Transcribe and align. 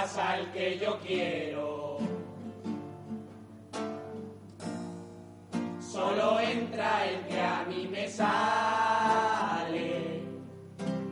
pasa 0.00 0.36
el 0.38 0.46
que 0.52 0.78
yo 0.78 0.96
quiero. 1.04 1.98
Solo 5.80 6.38
entra 6.38 7.04
el 7.06 7.16
que 7.26 7.40
a 7.40 7.64
mí 7.68 7.88
me 7.90 8.06
sale 8.06 9.90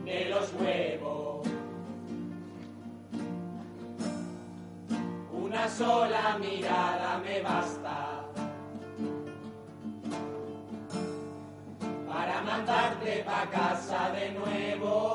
de 0.05 0.25
los 0.29 0.53
huevos. 0.53 1.45
Una 5.33 5.67
sola 5.67 6.37
mirada 6.39 7.21
me 7.25 7.41
basta 7.41 7.97
para 12.07 12.41
mandarte 12.41 13.23
pa' 13.27 13.49
casa 13.49 14.11
de 14.11 14.31
nuevo. 14.31 15.06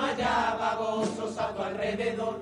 No 0.00 0.06
haya 0.06 0.56
babosos 0.58 1.38
a 1.38 1.54
tu 1.54 1.62
alrededor, 1.62 2.38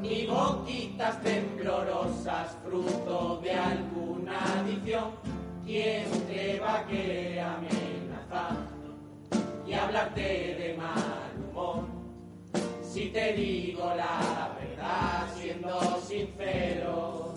ni 0.00 0.26
boquitas 0.26 1.20
temblorosas 1.22 2.56
fruto 2.64 3.40
de 3.42 3.52
alguna 3.52 4.38
adicción. 4.60 5.10
¿Quién 5.64 6.04
te 6.26 6.60
va 6.60 6.80
a 6.80 6.86
querer 6.86 7.40
amenazar 7.40 8.56
y 9.66 9.72
hablarte 9.74 10.20
de 10.22 10.76
mal 10.78 11.32
humor? 11.50 11.84
Si 12.82 13.06
te 13.06 13.32
digo 13.32 13.92
la 13.94 14.50
verdad, 14.60 15.26
siendo 15.36 16.00
sincero. 16.00 17.34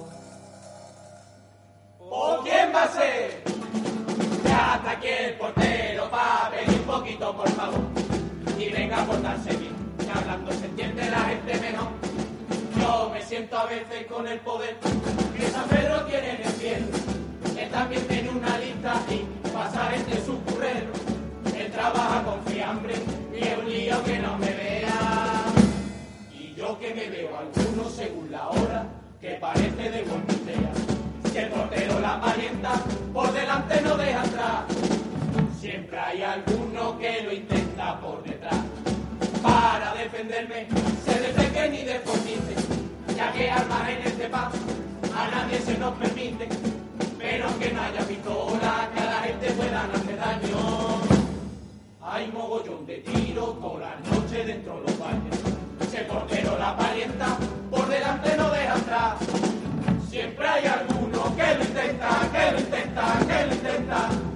¿O 1.99 2.39
quién 2.43 2.73
va 2.73 2.83
a 2.83 2.87
ser? 2.89 3.43
Ya 4.45 4.75
hasta 4.75 4.91
aquí 4.91 5.07
el 5.07 5.33
portero 5.35 6.09
va 6.09 6.47
a 6.47 6.51
pedir 6.51 6.79
un 6.79 6.85
poquito, 6.85 7.35
por 7.35 7.49
favor. 7.49 7.81
Y 8.57 8.69
venga 8.69 9.03
a 9.03 9.05
portarse 9.05 9.56
entiende 10.79 11.09
la 11.09 11.21
gente 11.21 11.59
mejor. 11.59 11.87
Yo 12.79 13.09
me 13.11 13.21
siento 13.23 13.57
a 13.57 13.65
veces 13.65 14.05
con 14.07 14.27
el 14.27 14.39
poder 14.41 14.77
que 15.35 15.47
San 15.47 15.67
Pedro 15.69 16.05
tiene 16.05 16.35
en 16.35 16.41
el 16.43 16.51
cielo. 16.51 16.85
Él 17.57 17.69
también 17.71 18.07
tiene 18.07 18.29
una 18.29 18.59
lista 18.59 19.01
y 19.09 19.49
pasa 19.49 19.95
entre 19.95 20.23
su 20.23 20.39
currero. 20.43 20.91
Él 21.57 21.71
trabaja 21.71 22.23
con 22.23 22.43
fiambre 22.45 22.93
y 23.33 23.43
es 23.43 23.57
un 23.57 23.67
lío 23.67 24.03
que 24.03 24.19
no 24.19 24.37
me 24.37 24.53
vea. 24.53 25.45
Y 26.31 26.53
yo 26.53 26.77
que 26.77 26.93
me 26.93 27.09
veo 27.09 27.29
algunos 27.35 27.91
según 27.93 28.31
la 28.31 28.47
hora, 28.47 28.85
que 29.19 29.29
parece 29.31 29.89
de 29.89 30.03
Guarnitea. 30.03 30.71
Si 31.31 31.37
el 31.39 31.49
portero 31.49 31.99
la 31.99 32.21
parienta, 32.21 32.73
por 33.11 33.33
delante 33.33 33.81
no 33.81 33.97
deja 33.97 34.21
atrás. 34.21 34.63
Siempre 35.59 35.97
hay 35.97 36.21
alguno 36.21 36.99
que 36.99 37.23
lo 37.23 37.33
intenta 37.33 37.66
defenderme, 40.17 40.67
se 41.05 41.19
de 41.19 41.27
pequeño 41.29 41.75
y 41.75 41.83
de 41.83 42.01
ya 43.15 43.31
que 43.33 43.49
armas 43.51 43.89
en 43.89 44.07
este 44.07 44.29
paz 44.29 44.51
a 45.15 45.27
nadie 45.29 45.59
se 45.59 45.77
nos 45.77 45.93
permite. 45.95 46.47
Pero 47.19 47.59
que 47.59 47.71
no 47.71 47.81
haya 47.81 48.01
pistola, 48.01 48.89
que 48.93 48.99
a 48.99 49.05
la 49.05 49.19
gente 49.21 49.51
puedan 49.51 49.91
hacer 49.91 50.17
daño. 50.17 51.01
Hay 52.01 52.31
mogollón 52.31 52.85
de 52.85 52.97
tiros 52.97 53.59
toda 53.59 53.79
la 53.79 54.09
noche 54.09 54.43
dentro 54.43 54.75
de 54.75 54.81
los 54.81 54.99
baños. 54.99 55.37
Si 55.89 55.97
el 55.97 56.05
portero 56.05 56.57
la 56.57 56.75
parienta, 56.77 57.37
por 57.69 57.87
delante 57.87 58.37
no 58.37 58.49
deja 58.49 58.73
atrás. 58.73 59.15
Siempre 60.09 60.47
hay 60.47 60.65
alguno 60.65 61.35
que 61.35 61.55
lo 61.55 61.63
intenta, 61.63 62.09
que 62.31 62.51
lo 62.51 62.59
intenta, 62.59 63.19
que 63.27 63.45
lo 63.45 63.53
intenta 63.53 64.26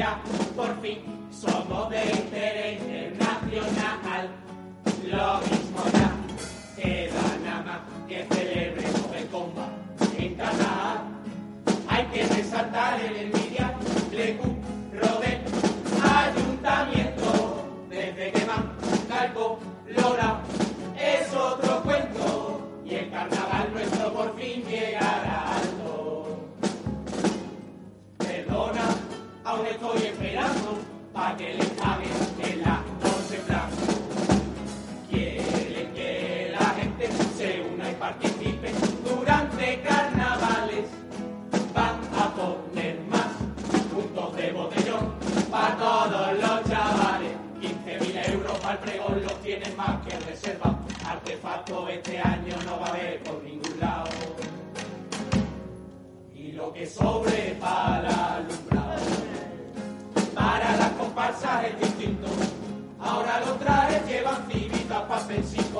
ya, 0.00 0.18
por 0.56 0.80
fin, 0.80 0.98
somos 1.30 1.90
de 1.90 2.02
interés 2.10 2.80
internacional. 2.80 4.30
Lo 5.12 5.40
mismo 5.48 5.82
da, 5.92 6.10
que 6.74 7.10
nada 7.44 7.62
más 7.66 7.80
que 8.08 8.24
celebremos 8.32 9.10
el 9.14 9.26
comba 9.26 9.68
en 10.16 10.34
Qatar. 10.36 11.02
Hay 11.88 12.04
que 12.12 12.22
resaltar 12.34 12.98
el 12.98 13.39
estoy 29.64 30.02
esperando 30.06 30.78
para 31.12 31.36
que 31.36 31.54
le 31.54 31.66
cabe 31.76 32.04
en 32.42 32.62
la 32.62 32.89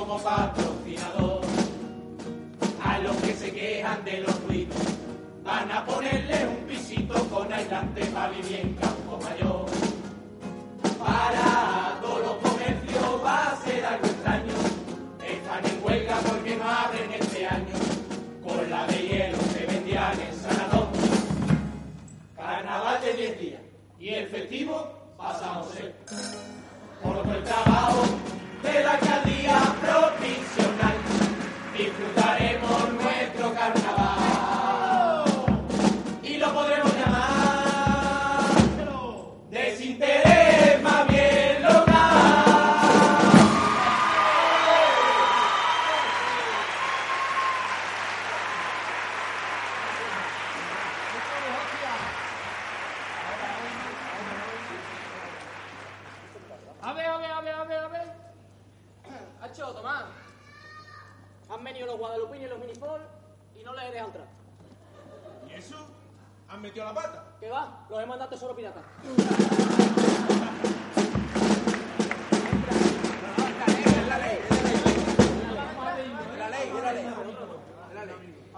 como 0.00 0.18
patrocinador. 0.18 1.42
A 2.82 2.98
los 3.00 3.14
que 3.16 3.34
se 3.34 3.52
quejan 3.52 4.02
de 4.02 4.20
los 4.20 4.42
ruidos, 4.44 4.78
van 5.44 5.70
a 5.70 5.84
ponerle 5.84 6.46
un 6.46 6.66
pisito 6.66 7.14
con 7.28 7.52
aislante 7.52 8.06
para 8.06 8.30
vivir 8.30 8.60
en 8.60 8.74
campo 8.76 9.18
mayor. 9.22 9.66
Para 10.98 11.98
todos 12.00 12.20
los 12.20 12.36
comercios 12.36 13.24
va 13.24 13.52
a 13.52 13.56
ser 13.62 13.84
algo 13.84 14.06
extraño. 14.06 14.54
Están 15.22 15.66
en 15.66 15.84
huelga 15.84 16.16
porque 16.26 16.56
no 16.56 16.64
abren 16.64 17.12
este 17.12 17.46
año. 17.46 17.76
Con 18.42 18.70
la 18.70 18.86
de 18.86 18.98
hielo 19.06 19.38
se 19.52 19.66
vendían 19.66 20.18
en 20.18 20.34
Sanadón. 20.34 20.88
Carnaval 22.36 23.02
de 23.02 23.12
10 23.12 23.40
días 23.40 23.60
y 23.98 24.08
el 24.08 24.28
festivo 24.28 24.92
pasamos 25.18 25.68
cerca. 25.74 26.16
Por 27.02 27.36
el 27.36 27.44
trabajo 27.44 28.02
de 28.62 28.82
la 28.82 28.98
calle. 28.98 29.29
No. 29.50 30.09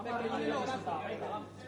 Gracias. 0.03 1.62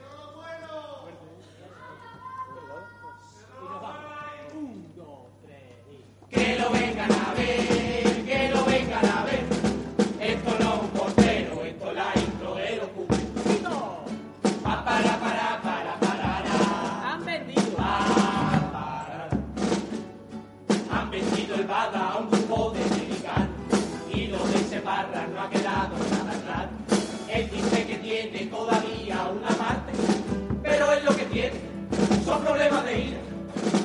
son 32.26 32.42
problemas 32.42 32.84
de 32.86 33.00
ira. 33.00 33.18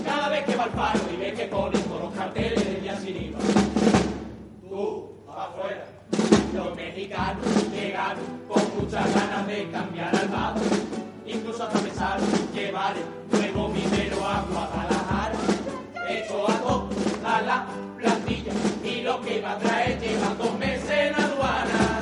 Cada 0.04 0.28
vez 0.30 0.44
que 0.44 0.56
va 0.56 0.64
al 0.64 0.70
paro 0.70 1.00
y 1.12 1.16
ve 1.16 1.32
que 1.34 1.44
ponen 1.44 1.82
con 1.82 2.00
los 2.00 2.14
carteles 2.14 2.64
de 2.64 2.80
día 2.80 2.98
sin 2.98 3.16
IVA. 3.16 3.38
Tú, 4.68 5.12
afuera, 5.28 5.84
los 6.54 6.74
mexicanos 6.74 7.44
llegaron 7.70 8.24
con 8.48 8.62
muchas 8.76 9.14
ganas 9.14 9.46
de 9.46 9.70
cambiar 9.70 10.16
al 10.16 10.30
lado. 10.30 10.60
Incluso 11.26 11.64
hasta 11.64 11.78
pensaron 11.78 12.26
llevaré 12.54 13.00
nuevo 13.30 13.68
minero 13.68 14.24
a 14.26 14.42
Guadalajara. 14.50 15.38
Esto 16.08 16.50
a 16.50 16.54
todo, 16.54 16.88
a 17.24 17.42
la 17.42 17.66
plantilla 17.98 18.52
y 18.82 19.02
lo 19.02 19.20
que 19.20 19.40
va 19.40 19.52
a 19.52 19.58
traer 19.58 20.00
lleva 20.00 20.34
dos 20.38 20.58
meses 20.58 20.90
en 20.90 21.14
aduana. 21.14 22.00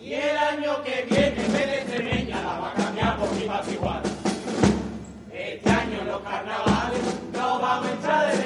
Y 0.00 0.12
el 0.12 0.36
año 0.36 0.82
que 0.84 1.06
viene, 1.08 1.48
me 1.48 1.66
de 1.66 1.80
carnavales, 6.30 7.00
no 7.32 7.58
vamos 7.58 7.86
a 7.86 7.92
entrar 7.92 8.32
de 8.32 8.39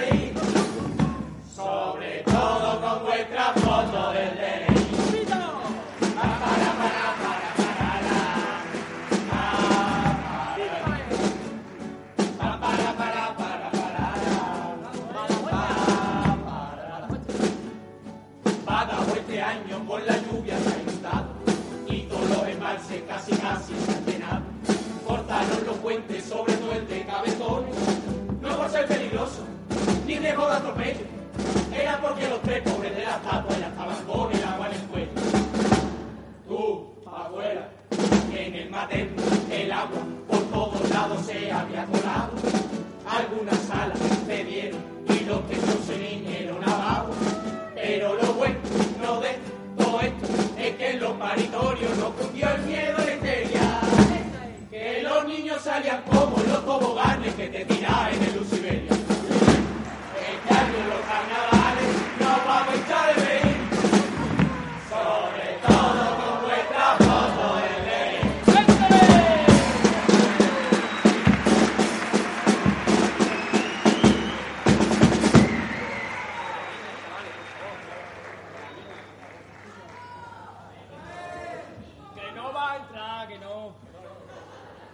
Que 82.95 83.39
no. 83.39 83.75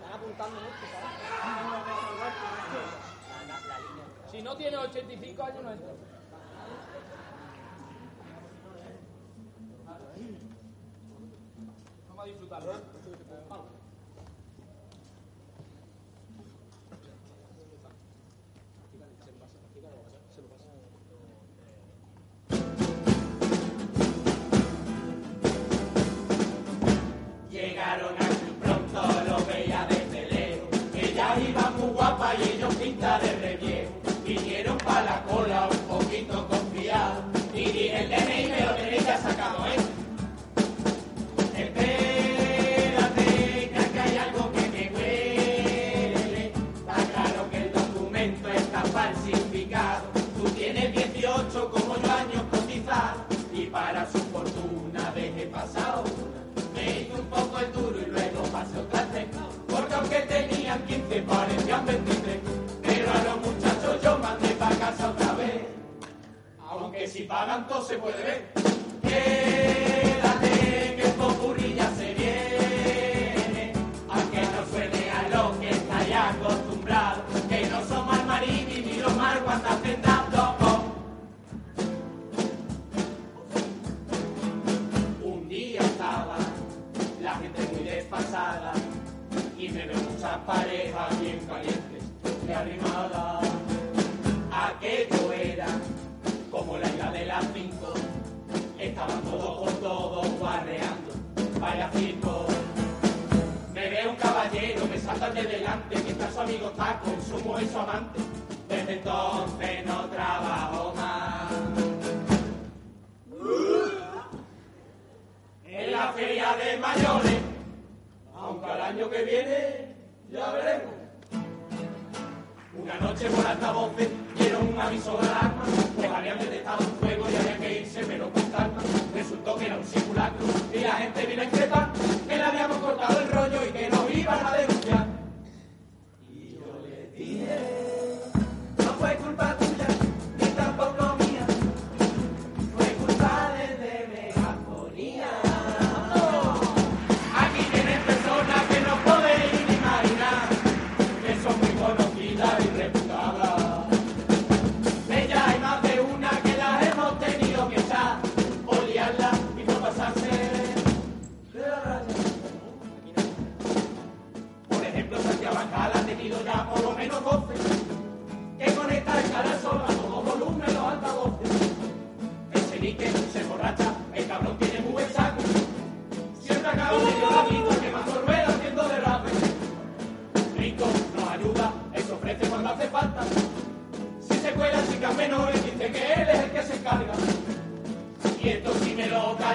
Están 0.01 0.13
apuntando 0.15 0.59
mucho. 0.59 0.75
Si 4.31 4.41
no 4.41 4.57
tiene 4.57 4.77
85 4.79 5.43
años, 5.43 5.63
no 5.63 5.71
entra. 5.71 5.89
Vamos 12.09 12.25
a 12.25 12.27
disfrutarlo. 12.27 12.73
¿eh? 12.73 13.00
de 33.19 33.33
revie 33.41 33.89
vinieron 34.25 34.79
para 34.79 35.03
la 35.03 35.23
cola 35.25 35.69
un 35.69 35.79
poquito 35.99 36.47
confiados 36.47 37.25
y 37.53 37.65
dije 37.65 38.03
el 38.03 38.09
DNI 38.09 38.49
me 38.49 38.61
lo 38.65 38.75
tenéis 38.77 39.05
ya 39.05 39.19
sacado, 39.19 39.67
¿eh? 39.67 39.77
Espérate, 41.57 43.25
que 43.93 44.01
hay 44.01 44.17
algo 44.17 44.53
que 44.53 44.61
me 44.71 44.91
huele. 44.95 46.53
Está 46.79 46.95
claro 47.13 47.51
que 47.51 47.57
el 47.57 47.73
documento 47.73 48.49
está 48.49 48.83
falsificado. 48.83 50.05
Tú 50.37 50.49
tienes 50.51 50.93
18 50.93 51.71
como 51.71 51.97
yo 51.97 52.13
años 52.13 52.43
cotizados 52.51 53.23
y 53.53 53.67
para 53.67 54.09
su 54.11 54.19
fortuna 54.19 55.13
dejé 55.17 55.47
pasado. 55.47 56.05
Me 56.75 57.01
hice 57.01 57.13
un 57.19 57.27
poco 57.27 57.59
el 57.59 57.73
duro 57.73 57.99
y 58.01 58.11
luego 58.11 58.43
pasé 58.53 58.79
otra 58.79 59.05
vez. 59.07 59.27
Porque 59.69 59.95
aunque 59.95 60.21
tenían 60.21 60.81
15 60.87 61.23
parecían 61.23 61.87
20 61.87 62.20
que 67.01 67.09
si 67.09 67.23
pagan 67.23 67.67
todo 67.67 67.83
se 67.83 67.97
puede 67.97 68.23
ver. 68.23 69.80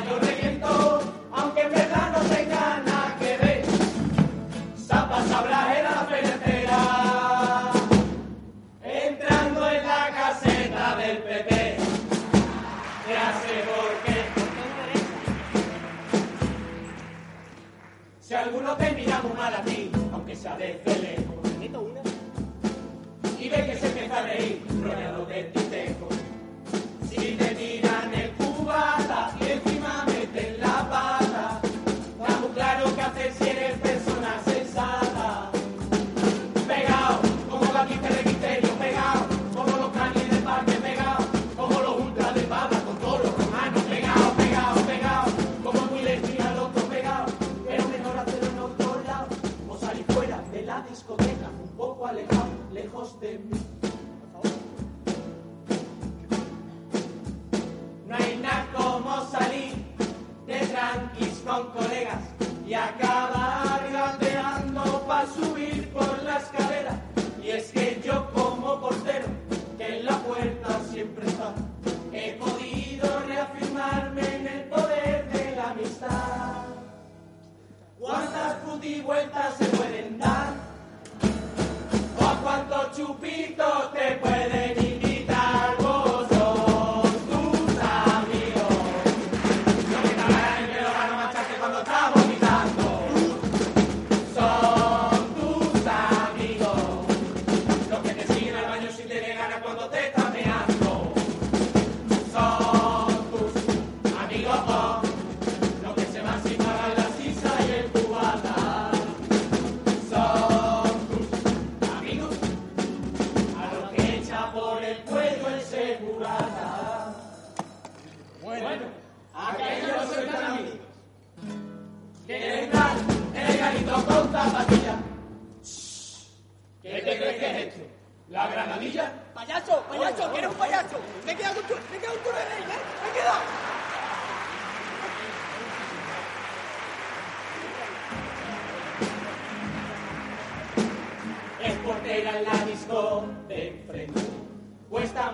mayor 0.04 0.35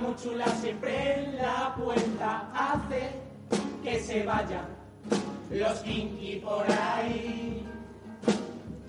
muy 0.01 0.15
chula 0.15 0.48
siempre 0.62 1.24
en 1.24 1.38
la 1.38 1.75
puerta 1.75 2.50
hace 2.53 3.12
que 3.84 4.00
se 4.00 4.24
vayan 4.24 4.65
los 5.51 5.79
kinky 5.79 6.38
por 6.38 6.65
ahí. 6.71 7.63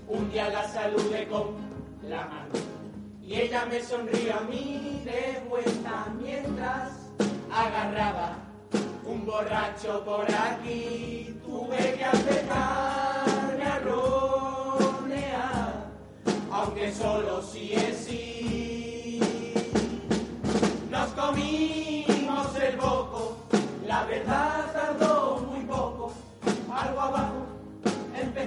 Un 0.08 0.30
día 0.30 0.48
la 0.48 0.66
saludé 0.68 1.26
con 1.28 1.56
la 2.08 2.26
mano 2.26 2.52
y 3.22 3.34
ella 3.34 3.66
me 3.66 3.82
sonrió 3.82 4.38
a 4.38 4.40
mí 4.42 5.02
de 5.04 5.42
vuelta 5.48 6.06
mientras 6.20 6.92
agarraba 7.50 8.36
un 9.04 9.26
borracho 9.26 10.02
por 10.04 10.24
aquí. 10.34 11.36
Tuve 11.44 11.76
que 11.76 12.04
empezarme 12.04 13.64
a 13.64 13.78
ronear, 13.80 15.32
aunque 16.50 16.92
solo 16.92 17.42
si 17.42 17.74
él 17.74 17.91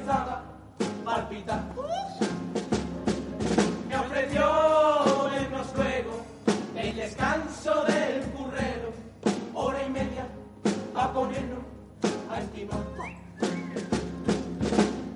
Calzada. 0.05 0.43
Me 3.87 3.97
ofreció 3.97 5.29
en 5.35 5.51
los 5.51 5.67
el 6.75 6.95
descanso 6.95 7.83
del 7.85 8.21
currero, 8.31 8.93
hora 9.53 9.83
y 9.83 9.89
media 9.89 10.27
a 10.95 11.11
ponernos 11.11 11.63
a 12.29 12.39
estimar. 12.39 12.79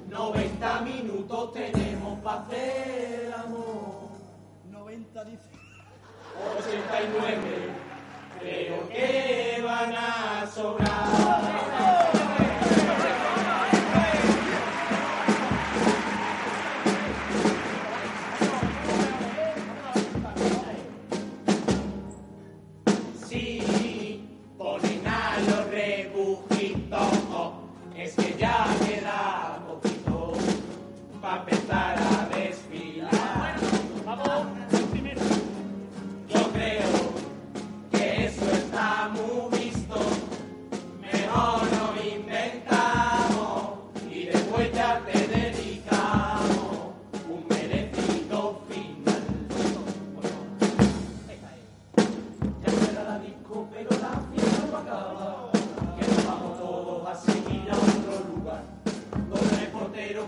90 0.07 0.81
minutos 0.81 1.53
tenemos 1.53 2.19
para 2.21 2.41
hacer 2.41 3.25
el 3.27 3.33
amor. 3.33 4.09
90 4.71 5.23
dice. 5.25 5.49
89, 6.57 7.39
creo 8.39 8.89
que 8.89 9.61
van 9.63 9.93
a 9.95 10.47
sobrar. 10.47 11.38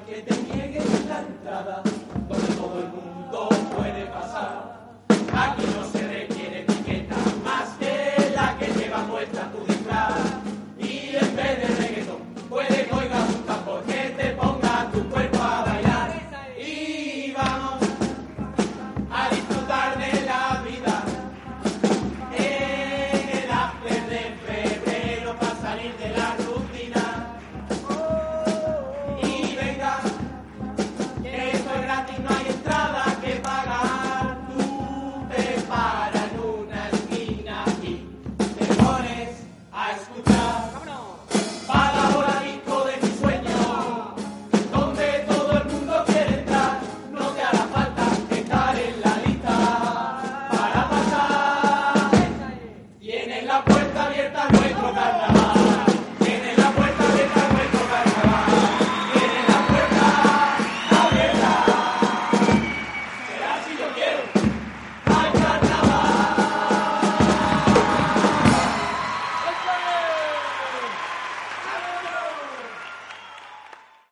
que 0.06 0.22
te 0.22 0.42
niegues 0.42 1.06
la 1.08 1.20
entrada 1.20 1.82
donde 2.28 2.48
todo 2.56 2.80
el 2.80 2.88
mundo 2.88 3.11